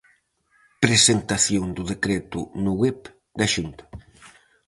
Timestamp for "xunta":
3.53-3.83